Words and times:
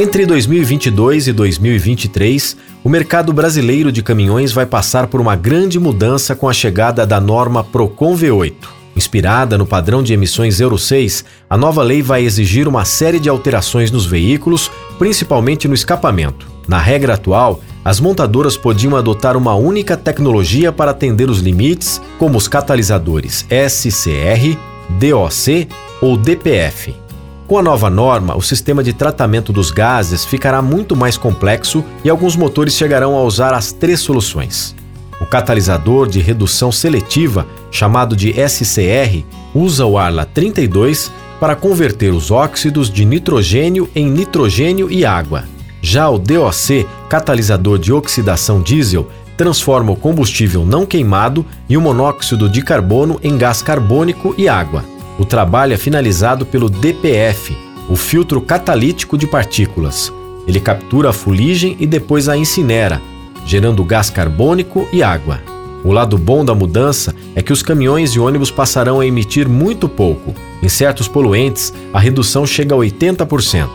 Entre 0.00 0.24
2022 0.24 1.26
e 1.26 1.32
2023, 1.32 2.56
o 2.84 2.88
mercado 2.88 3.32
brasileiro 3.32 3.90
de 3.90 4.00
caminhões 4.00 4.52
vai 4.52 4.64
passar 4.64 5.08
por 5.08 5.20
uma 5.20 5.34
grande 5.34 5.76
mudança 5.80 6.36
com 6.36 6.48
a 6.48 6.52
chegada 6.52 7.04
da 7.04 7.20
norma 7.20 7.64
Procon 7.64 8.16
V8. 8.16 8.54
Inspirada 8.94 9.58
no 9.58 9.66
padrão 9.66 10.00
de 10.00 10.12
emissões 10.12 10.60
Euro 10.60 10.78
6, 10.78 11.24
a 11.50 11.56
nova 11.56 11.82
lei 11.82 12.00
vai 12.00 12.22
exigir 12.22 12.68
uma 12.68 12.84
série 12.84 13.18
de 13.18 13.28
alterações 13.28 13.90
nos 13.90 14.06
veículos, 14.06 14.70
principalmente 15.00 15.66
no 15.66 15.74
escapamento. 15.74 16.46
Na 16.68 16.78
regra 16.78 17.14
atual, 17.14 17.60
as 17.84 17.98
montadoras 17.98 18.56
podiam 18.56 18.94
adotar 18.94 19.36
uma 19.36 19.56
única 19.56 19.96
tecnologia 19.96 20.70
para 20.70 20.92
atender 20.92 21.28
os 21.28 21.40
limites, 21.40 22.00
como 22.20 22.38
os 22.38 22.46
catalisadores 22.46 23.44
SCR, 23.50 24.56
DOC 24.90 25.66
ou 26.00 26.16
DPF. 26.16 27.07
Com 27.48 27.56
a 27.56 27.62
nova 27.62 27.88
norma, 27.88 28.36
o 28.36 28.42
sistema 28.42 28.84
de 28.84 28.92
tratamento 28.92 29.54
dos 29.54 29.70
gases 29.70 30.22
ficará 30.22 30.60
muito 30.60 30.94
mais 30.94 31.16
complexo 31.16 31.82
e 32.04 32.10
alguns 32.10 32.36
motores 32.36 32.74
chegarão 32.74 33.16
a 33.16 33.22
usar 33.22 33.54
as 33.54 33.72
três 33.72 34.00
soluções. 34.00 34.76
O 35.18 35.24
catalisador 35.24 36.06
de 36.06 36.20
redução 36.20 36.70
seletiva, 36.70 37.46
chamado 37.70 38.14
de 38.14 38.34
SCR, 38.46 39.24
usa 39.54 39.86
o 39.86 39.96
Arla 39.96 40.26
32 40.26 41.10
para 41.40 41.56
converter 41.56 42.12
os 42.12 42.30
óxidos 42.30 42.90
de 42.90 43.06
nitrogênio 43.06 43.88
em 43.96 44.10
nitrogênio 44.10 44.92
e 44.92 45.06
água. 45.06 45.44
Já 45.80 46.06
o 46.10 46.18
DOC, 46.18 46.86
catalisador 47.08 47.78
de 47.78 47.94
oxidação 47.94 48.60
diesel, 48.60 49.08
transforma 49.38 49.90
o 49.90 49.96
combustível 49.96 50.66
não 50.66 50.84
queimado 50.84 51.46
e 51.66 51.78
o 51.78 51.80
monóxido 51.80 52.46
de 52.46 52.60
carbono 52.60 53.18
em 53.22 53.38
gás 53.38 53.62
carbônico 53.62 54.34
e 54.36 54.50
água. 54.50 54.97
O 55.18 55.24
trabalho 55.24 55.74
é 55.74 55.76
finalizado 55.76 56.46
pelo 56.46 56.70
DPF, 56.70 57.56
o 57.88 57.96
filtro 57.96 58.40
catalítico 58.40 59.18
de 59.18 59.26
partículas. 59.26 60.12
Ele 60.46 60.60
captura 60.60 61.10
a 61.10 61.12
fuligem 61.12 61.76
e 61.80 61.86
depois 61.86 62.28
a 62.28 62.36
incinera, 62.36 63.02
gerando 63.44 63.82
gás 63.84 64.10
carbônico 64.10 64.88
e 64.92 65.02
água. 65.02 65.40
O 65.84 65.90
lado 65.90 66.16
bom 66.16 66.44
da 66.44 66.54
mudança 66.54 67.14
é 67.34 67.42
que 67.42 67.52
os 67.52 67.62
caminhões 67.62 68.10
e 68.10 68.20
ônibus 68.20 68.50
passarão 68.50 69.00
a 69.00 69.06
emitir 69.06 69.48
muito 69.48 69.88
pouco. 69.88 70.34
Em 70.62 70.68
certos 70.68 71.08
poluentes, 71.08 71.72
a 71.92 71.98
redução 71.98 72.46
chega 72.46 72.74
a 72.74 72.78
80%. 72.78 73.68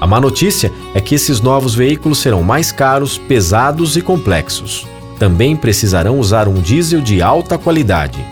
A 0.00 0.06
má 0.06 0.20
notícia 0.20 0.72
é 0.94 1.00
que 1.00 1.14
esses 1.14 1.40
novos 1.40 1.74
veículos 1.74 2.18
serão 2.18 2.42
mais 2.42 2.70
caros, 2.70 3.16
pesados 3.16 3.96
e 3.96 4.02
complexos. 4.02 4.86
Também 5.18 5.54
precisarão 5.54 6.18
usar 6.18 6.48
um 6.48 6.60
diesel 6.60 7.00
de 7.00 7.22
alta 7.22 7.56
qualidade. 7.56 8.31